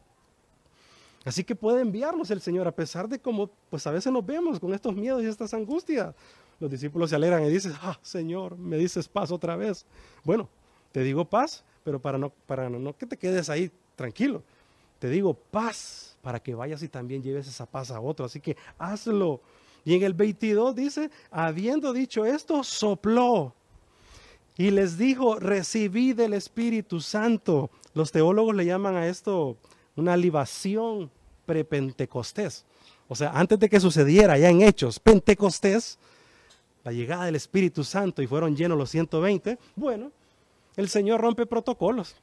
[1.25, 4.61] Así que puede enviarnos el Señor a pesar de cómo, pues a veces nos vemos
[4.61, 6.15] con estos miedos y estas angustias.
[6.65, 9.85] Los discípulos se alegran y dicen, ah, Señor, me dices paz otra vez.
[10.25, 10.49] Bueno,
[10.93, 14.43] te digo paz, pero para no, para no que te quedes ahí tranquilo.
[14.99, 18.25] Te digo paz para que vayas y también lleves esa paz a otro.
[18.25, 19.43] Así que hazlo.
[19.85, 23.55] Y en el 22 dice, habiendo dicho esto, sopló
[24.57, 27.69] y les dijo, recibid el Espíritu Santo.
[27.93, 29.59] Los teólogos le llaman a esto
[29.97, 31.11] una libación
[31.45, 32.65] prepentecostés.
[33.07, 35.99] O sea, antes de que sucediera ya en Hechos, Pentecostés,
[36.85, 40.13] la llegada del Espíritu Santo y fueron llenos los 120, bueno,
[40.77, 42.15] el Señor rompe protocolos.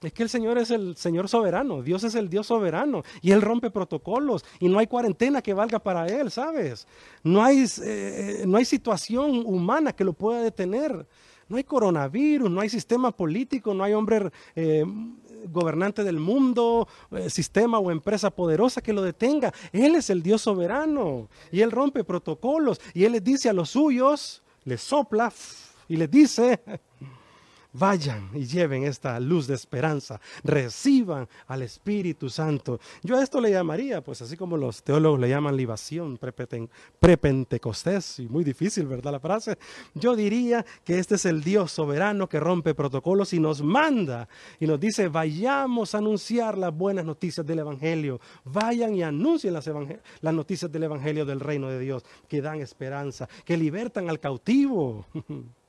[0.00, 3.40] Es que el Señor es el Señor soberano, Dios es el Dios soberano y Él
[3.40, 6.88] rompe protocolos y no hay cuarentena que valga para Él, ¿sabes?
[7.22, 11.06] No hay, eh, no hay situación humana que lo pueda detener.
[11.48, 14.86] No hay coronavirus, no hay sistema político, no hay hombre eh,
[15.48, 19.52] gobernante del mundo, eh, sistema o empresa poderosa que lo detenga.
[19.72, 23.70] Él es el Dios soberano y Él rompe protocolos y Él les dice a los
[23.70, 25.32] suyos, les sopla
[25.88, 26.60] y les dice,
[27.74, 32.78] Vayan y lleven esta luz de esperanza, reciban al Espíritu Santo.
[33.02, 36.18] Yo a esto le llamaría, pues así como los teólogos le llaman libación
[37.00, 39.56] prepentecostés, y muy difícil, ¿verdad la frase?
[39.94, 44.28] Yo diría que este es el Dios soberano que rompe protocolos y nos manda
[44.60, 49.70] y nos dice, vayamos a anunciar las buenas noticias del Evangelio, vayan y anuncien las,
[50.20, 55.06] las noticias del Evangelio del reino de Dios, que dan esperanza, que libertan al cautivo.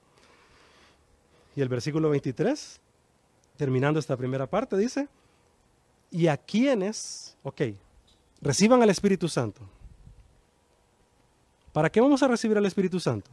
[1.55, 2.79] Y el versículo 23,
[3.57, 5.07] terminando esta primera parte, dice,
[6.09, 7.61] y a quienes, ok,
[8.41, 9.61] reciban al Espíritu Santo.
[11.71, 13.31] ¿Para qué vamos a recibir al Espíritu Santo?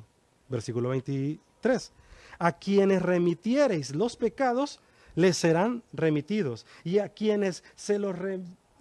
[0.48, 1.92] Versículo 23.
[2.38, 4.80] A quienes remitiereis los pecados,
[5.14, 6.64] les serán remitidos.
[6.82, 8.16] Y a quienes se los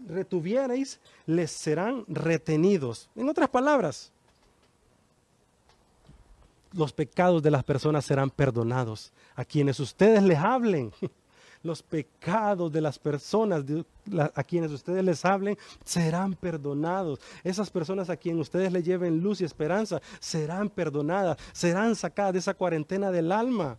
[0.08, 3.10] retuviereis, les serán retenidos.
[3.16, 4.14] En otras palabras,
[6.74, 9.12] los pecados de las personas serán perdonados.
[9.36, 10.92] A quienes ustedes les hablen,
[11.64, 13.66] los pecados de las personas
[14.34, 17.20] a quienes ustedes les hablen serán perdonados.
[17.44, 22.40] Esas personas a quienes ustedes le lleven luz y esperanza serán perdonadas, serán sacadas de
[22.40, 23.78] esa cuarentena del alma.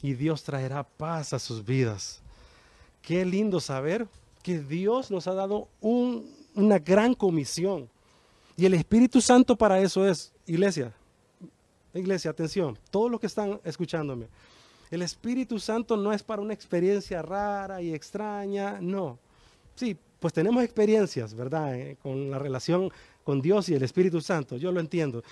[0.00, 2.22] Y Dios traerá paz a sus vidas.
[3.02, 4.08] Qué lindo saber
[4.42, 7.88] que Dios nos ha dado una gran comisión.
[8.56, 10.92] Y el Espíritu Santo para eso es, iglesia,
[11.98, 14.28] iglesia, atención, todos los que están escuchándome,
[14.90, 19.18] el Espíritu Santo no es para una experiencia rara y extraña, no.
[19.74, 21.74] Sí, pues tenemos experiencias, ¿verdad?
[21.74, 22.90] Eh, con la relación
[23.24, 25.22] con Dios y el Espíritu Santo, yo lo entiendo.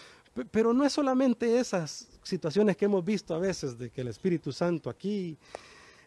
[0.50, 4.52] Pero no es solamente esas situaciones que hemos visto a veces de que el Espíritu
[4.52, 5.36] Santo aquí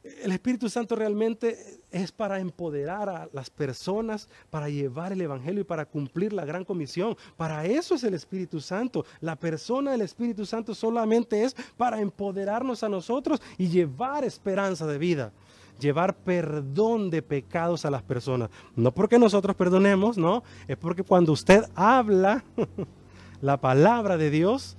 [0.03, 5.65] el Espíritu Santo realmente es para empoderar a las personas, para llevar el Evangelio y
[5.65, 7.15] para cumplir la gran comisión.
[7.37, 9.05] Para eso es el Espíritu Santo.
[9.21, 14.97] La persona del Espíritu Santo solamente es para empoderarnos a nosotros y llevar esperanza de
[14.97, 15.31] vida.
[15.79, 18.49] Llevar perdón de pecados a las personas.
[18.75, 20.43] No porque nosotros perdonemos, no.
[20.67, 22.43] Es porque cuando usted habla
[23.41, 24.75] la palabra de Dios,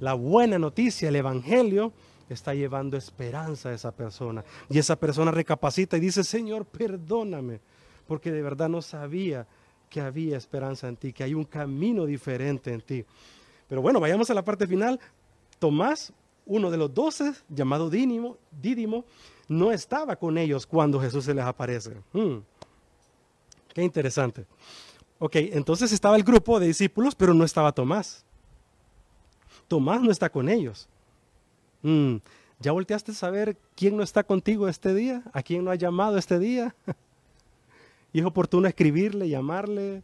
[0.00, 1.92] la buena noticia, el Evangelio,
[2.28, 4.44] está llevando esperanza a esa persona.
[4.68, 7.60] Y esa persona recapacita y dice, Señor, perdóname,
[8.06, 9.46] porque de verdad no sabía
[9.88, 13.04] que había esperanza en ti, que hay un camino diferente en ti.
[13.68, 15.00] Pero bueno, vayamos a la parte final.
[15.58, 16.12] Tomás,
[16.44, 19.04] uno de los doce, llamado Dídimo, Dídimo
[19.48, 21.96] no estaba con ellos cuando Jesús se les aparece.
[22.12, 22.38] Hmm.
[23.72, 24.44] Qué interesante.
[25.18, 28.24] Ok, entonces estaba el grupo de discípulos, pero no estaba Tomás.
[29.68, 30.88] Tomás no está con ellos.
[31.82, 32.16] Mm,
[32.58, 35.22] ¿Ya volteaste a saber quién no está contigo este día?
[35.32, 36.74] ¿A quién no ha llamado este día?
[38.12, 40.02] y es oportuno escribirle, llamarle,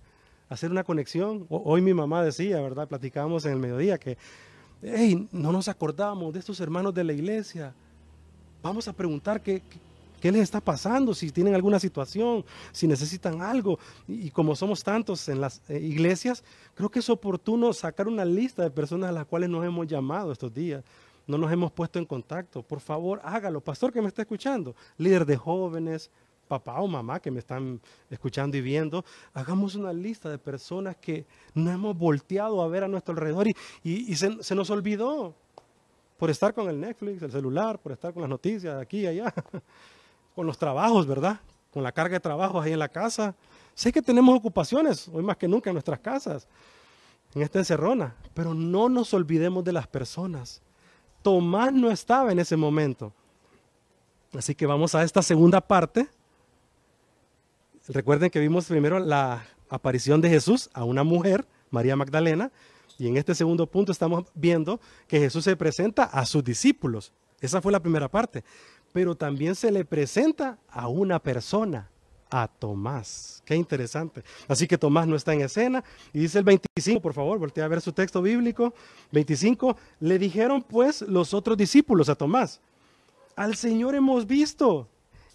[0.51, 1.47] hacer una conexión.
[1.49, 2.89] hoy mi mamá decía, ¿verdad?
[2.89, 4.19] Platicábamos en el mediodía que,
[4.83, 7.75] hey, no nos acordamos de estos hermanos de la iglesia.
[8.63, 9.63] Vamos a preguntar qué,
[10.21, 13.79] qué, les está pasando, si tienen alguna situación, si necesitan algo.
[14.07, 18.63] Y, como somos tantos en las eh, iglesias, creo que es oportuno sacar una lista
[18.63, 20.85] de personas a las cuales nos hemos llamado estos días
[21.33, 22.63] no nos hemos puesto en contacto.
[22.63, 23.61] Por favor, hágalo.
[23.61, 26.11] Pastor que me está escuchando, líder de jóvenes,
[26.47, 31.25] papá o mamá que me están escuchando y viendo, hagamos una lista de personas que
[31.55, 33.47] no hemos volteado a ver a nuestro alrededor
[33.83, 35.35] y, se, se, nos olvidó
[36.19, 39.33] por estar con el Netflix, el celular, por estar con las noticias aquí y allá,
[40.35, 41.41] con los trabajos, ¿verdad?
[41.73, 43.35] Con la carga de trabajos ahí en la casa.
[43.75, 46.47] Sé que tenemos ocupaciones, hoy más que nunca en nuestras casas,
[47.35, 50.61] en esta encerrona, pero no nos olvidemos de las personas
[51.23, 53.13] Tomás no estaba en ese momento.
[54.37, 56.09] Así que vamos a esta segunda parte.
[57.89, 62.51] Recuerden que vimos primero la aparición de Jesús a una mujer, María Magdalena,
[62.99, 67.13] y en este segundo punto estamos viendo que Jesús se presenta a sus discípulos.
[67.41, 68.45] Esa fue la primera parte.
[68.93, 71.91] Pero también se le presenta a una persona,
[72.33, 73.43] a Tomás.
[73.45, 74.25] Qué interesante.
[74.49, 75.85] Así que Tomás no está en escena.
[76.15, 78.73] Y dice el 25, por favor, voltea a ver su texto bíblico.
[79.13, 82.61] 25, le dijeron pues los otros discípulos a Tomás,
[83.37, 84.89] al Señor hemos visto.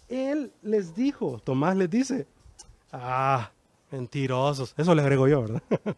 [0.08, 2.26] Él les dijo, Tomás les dice,
[2.92, 3.52] ah,
[3.92, 4.74] mentirosos.
[4.76, 5.62] Eso le agrego yo, ¿verdad?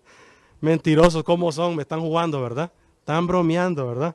[0.60, 1.76] mentirosos, ¿cómo son?
[1.76, 2.70] Me están jugando, ¿verdad?
[2.98, 4.14] Están bromeando, ¿verdad?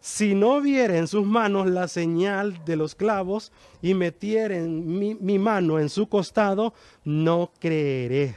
[0.00, 5.38] Si no viere en sus manos la señal de los clavos y metieren mi, mi,
[5.38, 6.72] mano en su costado,
[7.04, 8.36] no creeré.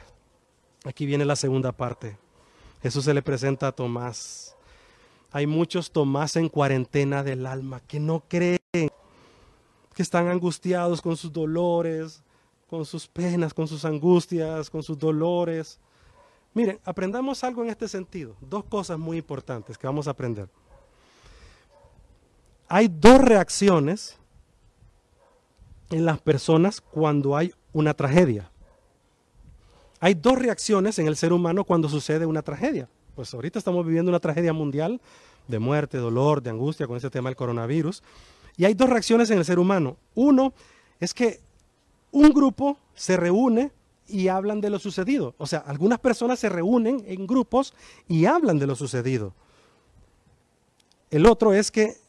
[0.84, 2.18] Aquí viene la segunda parte.
[2.82, 4.56] Jesús se le presenta a Tomás.
[5.30, 11.32] Hay muchos Tomás en cuarentena del alma que no creen, que están angustiados con sus
[11.32, 12.22] dolores,
[12.68, 15.78] con sus penas, con sus angustias, con sus dolores.
[16.54, 18.34] Miren, aprendamos algo en este sentido.
[18.40, 20.48] Dos cosas muy importantes que vamos a aprender
[22.72, 24.16] hay dos reacciones
[25.90, 28.50] en las personas cuando hay una tragedia.
[30.00, 32.88] Hay dos reacciones en el ser humano cuando sucede una tragedia.
[33.14, 35.02] Pues ahorita estamos viviendo una tragedia mundial
[35.48, 38.02] de muerte, dolor, de angustia con ese tema del coronavirus.
[38.56, 39.98] Y hay dos reacciones en el ser humano.
[40.14, 40.54] Uno
[40.98, 41.40] es que
[42.10, 43.70] un grupo se reúne
[44.08, 45.34] y hablan de lo sucedido.
[45.36, 47.74] O sea, algunas personas se reúnen en grupos
[48.08, 49.34] y hablan de lo sucedido.
[51.10, 52.00] El otro es que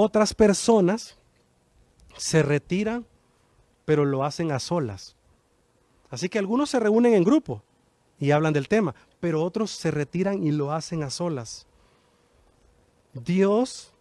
[0.00, 1.18] otras personas
[2.16, 3.04] se retiran,
[3.84, 5.16] pero lo hacen a solas.
[6.08, 7.64] Así que algunos se reúnen en grupo
[8.20, 11.66] y hablan del tema, pero otros se retiran y lo hacen a solas.
[13.12, 13.92] Dios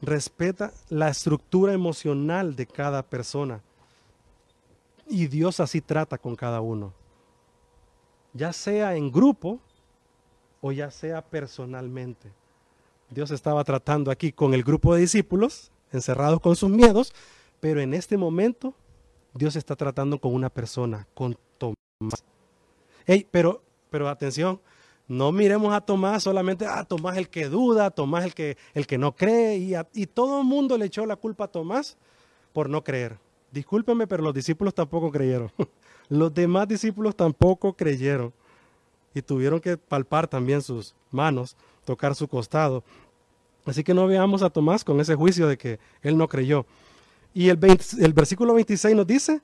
[0.00, 3.60] respeta la estructura emocional de cada persona
[5.08, 6.92] y Dios así trata con cada uno,
[8.32, 9.58] ya sea en grupo
[10.60, 12.39] o ya sea personalmente.
[13.10, 17.12] Dios estaba tratando aquí con el grupo de discípulos, encerrados con sus miedos,
[17.58, 18.74] pero en este momento
[19.34, 22.24] Dios está tratando con una persona, con Tomás.
[23.06, 24.60] Hey, pero, pero atención,
[25.08, 28.96] no miremos a Tomás solamente, ah, Tomás el que duda, Tomás el que, el que
[28.96, 31.98] no cree, y, y todo el mundo le echó la culpa a Tomás
[32.52, 33.18] por no creer.
[33.50, 35.50] Discúlpenme, pero los discípulos tampoco creyeron.
[36.08, 38.32] Los demás discípulos tampoco creyeron.
[39.14, 42.82] Y tuvieron que palpar también sus manos, tocar su costado.
[43.64, 46.66] Así que no veamos a Tomás con ese juicio de que él no creyó.
[47.34, 47.58] Y el,
[47.98, 49.40] el versículo 26 nos dice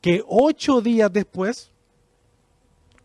[0.00, 1.70] que ocho días después,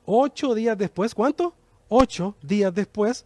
[0.05, 1.53] ocho días después, ¿cuánto?
[1.89, 3.25] Ocho días después,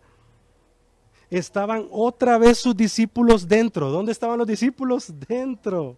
[1.29, 3.91] estaban otra vez sus discípulos dentro.
[3.91, 5.13] ¿Dónde estaban los discípulos?
[5.27, 5.97] Dentro.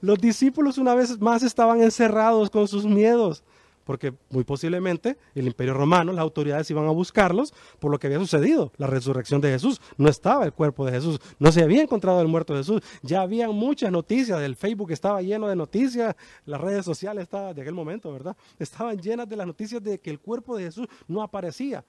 [0.00, 3.42] Los discípulos una vez más estaban encerrados con sus miedos,
[3.84, 8.18] porque muy posiblemente el imperio romano, las autoridades iban a buscarlos por lo que había
[8.18, 9.80] sucedido, la resurrección de Jesús.
[9.96, 12.82] No estaba el cuerpo de Jesús, no se había encontrado el muerto de Jesús.
[13.02, 16.16] Ya había muchas noticias, el Facebook estaba lleno de noticias,
[16.46, 18.36] las redes sociales estaban de aquel momento, ¿verdad?
[18.58, 21.84] Estaban llenas de las noticias de que el cuerpo de Jesús no aparecía.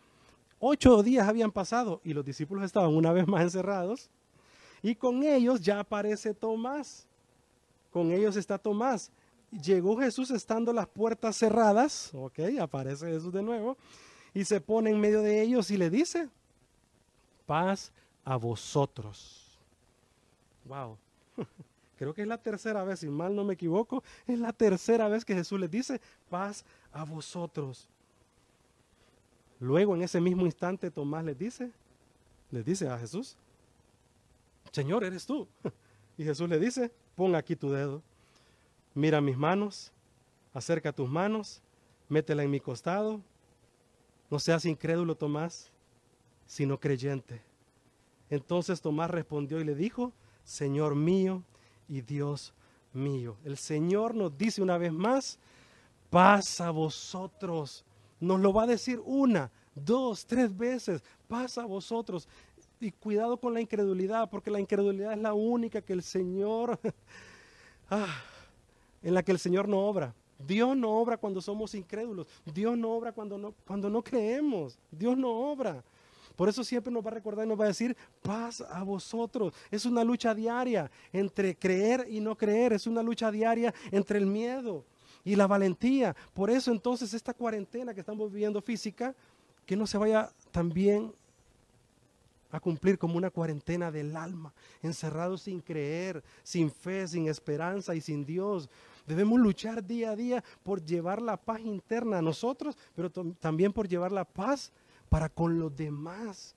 [0.59, 4.09] Ocho días habían pasado y los discípulos estaban una vez más encerrados
[4.81, 7.07] y con ellos ya aparece Tomás.
[7.91, 9.11] Con ellos está Tomás.
[9.61, 13.77] Llegó Jesús estando las puertas cerradas, ok, aparece Jesús de nuevo,
[14.33, 16.27] y se pone en medio de ellos y le dice,
[17.45, 17.91] paz
[18.25, 19.57] a vosotros.
[20.65, 20.97] Wow,
[21.97, 25.23] creo que es la tercera vez, si mal no me equivoco, es la tercera vez
[25.23, 27.87] que Jesús les dice, paz a vosotros.
[29.59, 31.71] Luego en ese mismo instante Tomás les dice,
[32.51, 33.37] les dice a Jesús,
[34.71, 35.47] Señor, eres tú.
[36.17, 38.01] Y Jesús le dice, pon aquí tu dedo,
[38.95, 39.91] mira mis manos,
[40.53, 41.61] acerca tus manos,
[42.09, 43.21] métela en mi costado.
[44.31, 45.71] No seas incrédulo, Tomás,
[46.47, 47.41] sino creyente.
[48.29, 50.11] Entonces Tomás respondió y le dijo,
[50.43, 51.43] Señor mío
[51.87, 52.53] y Dios
[52.93, 53.37] mío.
[53.43, 55.37] El Señor nos dice una vez más,
[56.09, 57.85] paz a vosotros.
[58.19, 62.27] Nos lo va a decir una, dos, tres veces, paz a vosotros
[62.79, 66.79] y cuidado con la incredulidad, porque la incredulidad es la única que el Señor,
[67.89, 68.21] ah,
[69.05, 70.13] en la que el Señor no obra.
[70.37, 72.27] Dios no obra cuando somos incrédulos.
[72.53, 74.77] Dios no obra cuando no, cuando no creemos.
[74.91, 75.83] Dios no obra.
[76.35, 79.53] Por eso siempre nos va a recordar y nos va a decir, paz a vosotros.
[79.71, 82.73] Es una lucha diaria entre creer y no creer.
[82.73, 84.83] Es una lucha diaria entre el miedo
[85.23, 86.15] y la valentía.
[86.33, 89.15] Por eso entonces esta cuarentena que estamos viviendo física,
[89.67, 91.13] que no se vaya también
[92.51, 98.01] a cumplir como una cuarentena del alma, encerrados sin creer, sin fe, sin esperanza y
[98.01, 98.69] sin Dios.
[99.05, 103.87] Debemos luchar día a día por llevar la paz interna a nosotros, pero también por
[103.87, 104.71] llevar la paz
[105.09, 106.55] para con los demás.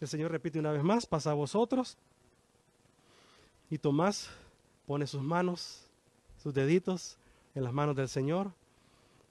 [0.00, 1.96] El Señor repite una vez más, pasa a vosotros.
[3.70, 4.28] Y Tomás
[4.86, 5.86] pone sus manos,
[6.42, 7.16] sus deditos
[7.54, 8.52] en las manos del Señor.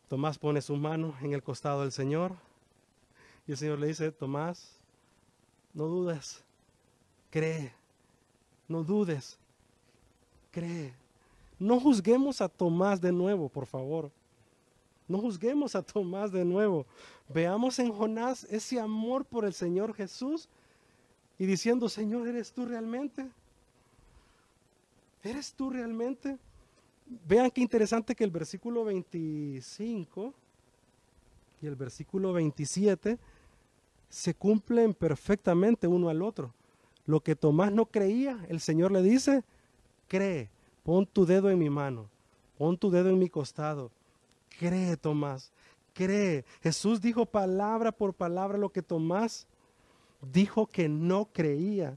[0.08, 2.34] Tomás pone sus manos en el costado del Señor.
[3.48, 4.78] Y el Señor le dice, Tomás,
[5.74, 6.44] no dudes,
[7.30, 7.74] cree.
[8.68, 9.38] No dudes,
[10.52, 10.94] cree.
[11.60, 14.10] No juzguemos a Tomás de nuevo, por favor.
[15.08, 16.86] No juzguemos a Tomás de nuevo.
[17.28, 20.48] Veamos en Jonás ese amor por el Señor Jesús
[21.38, 23.28] y diciendo, Señor, ¿eres tú realmente?
[25.24, 26.38] ¿Eres tú realmente?
[27.28, 30.34] Vean qué interesante que el versículo 25
[31.62, 33.18] y el versículo 27
[34.10, 36.54] se cumplen perfectamente uno al otro.
[37.06, 39.44] Lo que Tomás no creía, el Señor le dice,
[40.08, 40.50] cree,
[40.90, 42.10] pon tu dedo en mi mano,
[42.58, 43.92] pon tu dedo en mi costado.
[44.58, 45.52] Cree, Tomás,
[45.94, 46.44] cree.
[46.64, 49.46] Jesús dijo palabra por palabra lo que Tomás
[50.34, 51.96] dijo que no creía.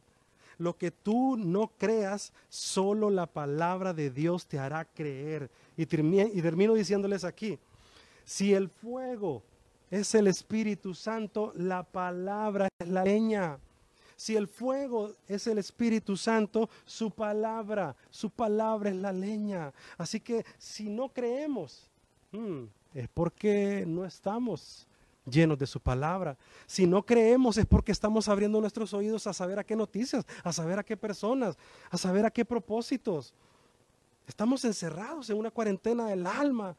[0.59, 5.51] Lo que tú no creas, solo la palabra de Dios te hará creer.
[5.75, 7.59] Y termino diciéndoles aquí,
[8.27, 9.43] si el fuego
[9.91, 13.59] es el Espíritu Santo, la palabra es la leña.
[14.23, 19.73] Si el fuego es el Espíritu Santo, su palabra, su palabra es la leña.
[19.99, 21.91] Así que si no creemos,
[22.31, 24.87] hmm, es porque no estamos
[25.27, 26.39] llenos de su palabra.
[26.67, 30.53] Si no creemos es porque estamos abriendo nuestros oídos a saber a qué noticias, a
[30.53, 31.59] saber a qué personas,
[31.91, 33.35] a saber a qué propósitos.
[34.29, 36.77] Estamos encerrados en una cuarentena del alma,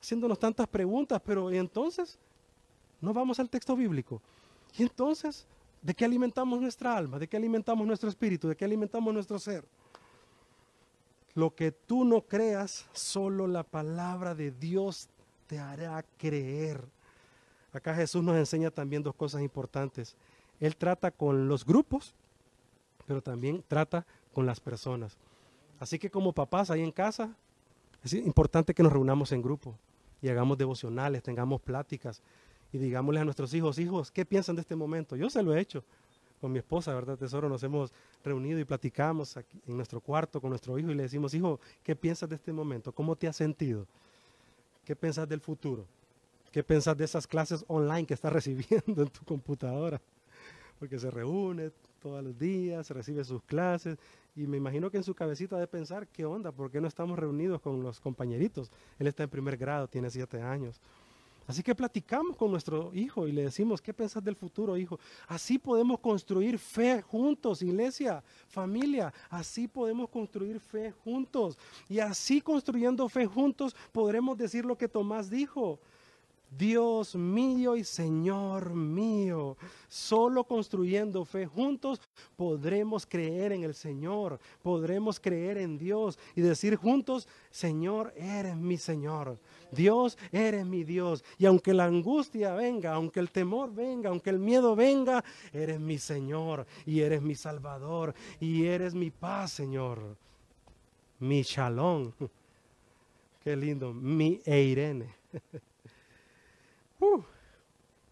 [0.00, 2.18] haciéndonos tantas preguntas, pero ¿y entonces?
[3.00, 4.20] No vamos al texto bíblico.
[4.76, 5.46] Y entonces,
[5.82, 7.18] ¿de qué alimentamos nuestra alma?
[7.18, 8.48] ¿De qué alimentamos nuestro espíritu?
[8.48, 9.64] ¿De qué alimentamos nuestro ser?
[11.34, 15.08] Lo que tú no creas, solo la palabra de Dios
[15.46, 16.82] te hará creer.
[17.72, 20.16] Acá Jesús nos enseña también dos cosas importantes.
[20.58, 22.14] Él trata con los grupos
[23.10, 25.18] pero también trata con las personas.
[25.80, 27.34] Así que como papás ahí en casa,
[28.04, 29.76] es importante que nos reunamos en grupo
[30.22, 32.22] y hagamos devocionales, tengamos pláticas
[32.72, 35.16] y digámosle a nuestros hijos, hijos, ¿qué piensan de este momento?
[35.16, 35.84] Yo se lo he hecho
[36.40, 37.48] con mi esposa, ¿verdad, tesoro?
[37.48, 37.92] Nos hemos
[38.24, 42.28] reunido y platicamos en nuestro cuarto con nuestro hijo y le decimos, hijo, ¿qué piensas
[42.28, 42.92] de este momento?
[42.92, 43.86] ¿Cómo te has sentido?
[44.84, 45.86] ¿Qué piensas del futuro?
[46.50, 50.00] ¿Qué piensas de esas clases online que estás recibiendo en tu computadora?
[50.78, 53.98] Porque se reúne todos los días, recibe sus clases
[54.34, 56.50] y me imagino que en su cabecita de pensar, ¿qué onda?
[56.52, 58.70] ¿Por qué no estamos reunidos con los compañeritos?
[58.98, 60.80] Él está en primer grado, tiene siete años.
[61.50, 65.00] Así que platicamos con nuestro hijo y le decimos, ¿qué piensas del futuro, hijo?
[65.26, 69.12] Así podemos construir fe juntos, iglesia, familia.
[69.28, 71.58] Así podemos construir fe juntos.
[71.88, 75.80] Y así construyendo fe juntos podremos decir lo que Tomás dijo.
[76.50, 79.56] Dios mío y Señor mío.
[79.88, 82.00] Solo construyendo fe juntos
[82.36, 88.76] podremos creer en el Señor, podremos creer en Dios y decir juntos, Señor, eres mi
[88.76, 89.38] Señor.
[89.70, 91.24] Dios, eres mi Dios.
[91.38, 95.98] Y aunque la angustia venga, aunque el temor venga, aunque el miedo venga, eres mi
[95.98, 100.16] Señor y eres mi Salvador y eres mi paz, Señor.
[101.20, 102.12] Mi shalom.
[103.44, 103.92] Qué lindo.
[103.92, 105.14] Mi Eirene.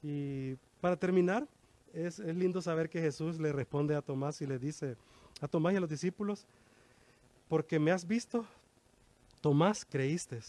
[0.02, 1.46] Y para terminar,
[1.92, 4.96] es, es, lindo saber que Jesús le responde a Tomás y le dice
[5.40, 6.46] a Tomás y a los discípulos,
[7.48, 8.46] porque me has visto,
[9.40, 10.40] Tomás creíste.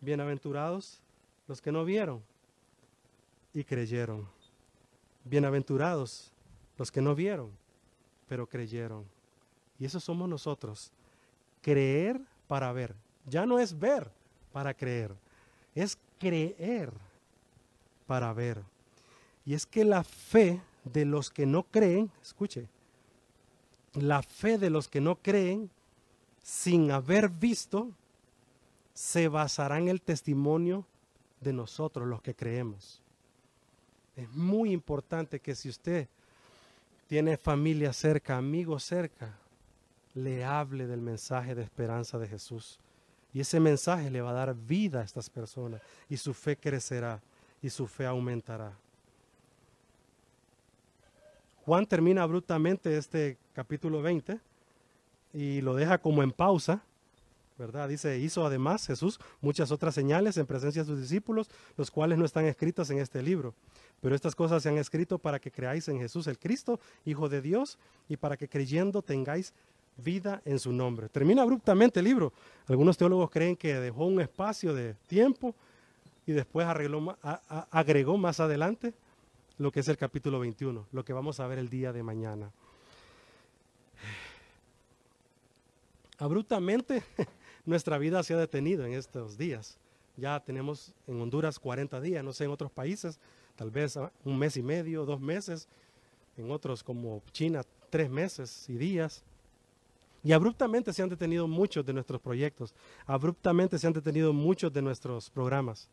[0.00, 1.00] Bienaventurados
[1.46, 2.22] los que no vieron
[3.52, 4.26] y creyeron.
[5.24, 6.32] Bienaventurados
[6.78, 7.50] los que no vieron,
[8.28, 9.04] pero creyeron.
[9.78, 10.90] Y eso somos nosotros.
[11.60, 12.94] Creer para ver.
[13.26, 14.10] Ya no es ver
[14.52, 15.14] para creer,
[15.74, 16.90] es creer
[18.10, 18.60] para ver.
[19.46, 22.66] Y es que la fe de los que no creen, escuche,
[23.92, 25.70] la fe de los que no creen,
[26.42, 27.92] sin haber visto,
[28.94, 30.84] se basará en el testimonio
[31.40, 33.00] de nosotros, los que creemos.
[34.16, 36.08] Es muy importante que si usted
[37.06, 39.38] tiene familia cerca, amigos cerca,
[40.14, 42.80] le hable del mensaje de esperanza de Jesús.
[43.32, 47.22] Y ese mensaje le va a dar vida a estas personas y su fe crecerá
[47.62, 48.76] y su fe aumentará.
[51.64, 54.40] Juan termina abruptamente este capítulo 20
[55.32, 56.82] y lo deja como en pausa,
[57.58, 57.88] ¿verdad?
[57.88, 62.24] Dice, hizo además Jesús muchas otras señales en presencia de sus discípulos, los cuales no
[62.24, 63.54] están escritos en este libro.
[64.00, 67.42] Pero estas cosas se han escrito para que creáis en Jesús el Cristo, Hijo de
[67.42, 69.52] Dios, y para que creyendo tengáis
[69.98, 71.10] vida en su nombre.
[71.10, 72.32] Termina abruptamente el libro.
[72.66, 75.54] Algunos teólogos creen que dejó un espacio de tiempo
[76.30, 78.94] y después agregó más adelante
[79.58, 82.52] lo que es el capítulo 21, lo que vamos a ver el día de mañana.
[86.18, 87.02] Abruptamente
[87.66, 89.76] nuestra vida se ha detenido en estos días.
[90.16, 93.18] Ya tenemos en Honduras 40 días, no sé, en otros países
[93.56, 95.66] tal vez un mes y medio, dos meses,
[96.36, 99.24] en otros como China tres meses y días.
[100.22, 102.72] Y abruptamente se han detenido muchos de nuestros proyectos,
[103.04, 105.88] abruptamente se han detenido muchos de nuestros programas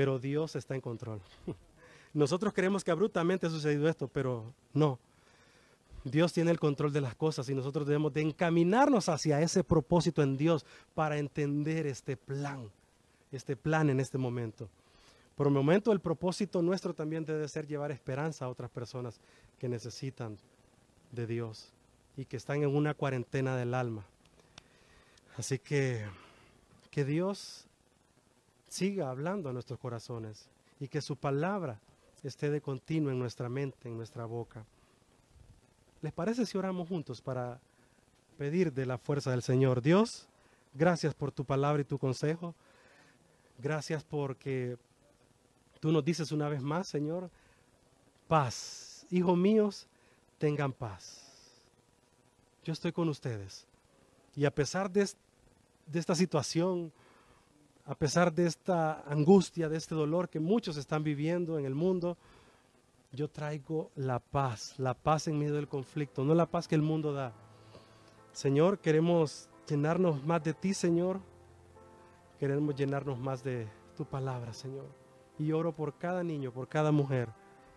[0.00, 1.20] pero Dios está en control.
[2.14, 4.98] Nosotros creemos que abruptamente ha sucedido esto, pero no.
[6.04, 10.22] Dios tiene el control de las cosas y nosotros debemos de encaminarnos hacia ese propósito
[10.22, 12.70] en Dios para entender este plan,
[13.30, 14.70] este plan en este momento.
[15.36, 19.20] Por el momento el propósito nuestro también debe ser llevar esperanza a otras personas
[19.58, 20.38] que necesitan
[21.12, 21.74] de Dios
[22.16, 24.06] y que están en una cuarentena del alma.
[25.36, 26.06] Así que
[26.90, 27.66] que Dios
[28.70, 30.48] siga hablando a nuestros corazones
[30.78, 31.80] y que su palabra
[32.22, 34.64] esté de continuo en nuestra mente, en nuestra boca.
[36.00, 37.60] ¿Les parece si oramos juntos para
[38.38, 39.82] pedir de la fuerza del Señor?
[39.82, 40.28] Dios,
[40.72, 42.54] gracias por tu palabra y tu consejo.
[43.58, 44.78] Gracias porque
[45.80, 47.28] tú nos dices una vez más, Señor,
[48.28, 49.04] paz.
[49.10, 49.88] Hijos míos,
[50.38, 51.26] tengan paz.
[52.62, 53.66] Yo estoy con ustedes.
[54.36, 55.06] Y a pesar de,
[55.86, 56.92] de esta situación,
[57.86, 62.16] a pesar de esta angustia, de este dolor que muchos están viviendo en el mundo,
[63.12, 66.82] yo traigo la paz, la paz en medio del conflicto, no la paz que el
[66.82, 67.32] mundo da.
[68.32, 71.20] Señor, queremos llenarnos más de ti, Señor.
[72.38, 74.86] Queremos llenarnos más de tu palabra, Señor.
[75.38, 77.28] Y oro por cada niño, por cada mujer,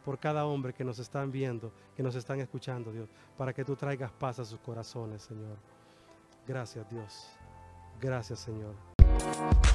[0.06, 3.76] por cada hombre que nos están viendo, que nos están escuchando, Dios, para que tú
[3.76, 5.58] traigas paz a sus corazones, Señor.
[6.47, 7.28] Gracias, Dios.
[7.99, 8.76] Gracias, Señor.